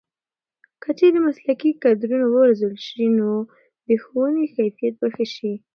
[0.81, 3.31] که چېرې مسلکي کدرونه وروزل شي نو
[3.87, 5.53] د ښوونې کیفیت به ښه شي.